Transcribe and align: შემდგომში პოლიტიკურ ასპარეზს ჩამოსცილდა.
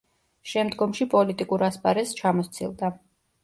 შემდგომში 0.53 1.07
პოლიტიკურ 1.11 1.67
ასპარეზს 1.69 2.17
ჩამოსცილდა. 2.23 2.95